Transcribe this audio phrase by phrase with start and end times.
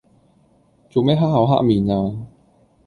[0.89, 2.17] 做咩黑口黑面呀？